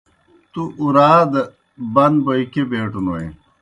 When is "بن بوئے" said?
1.93-2.43